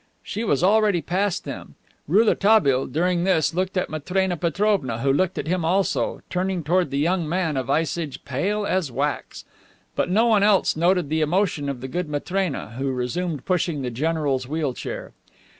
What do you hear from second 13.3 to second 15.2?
pushing the general's wheel chair.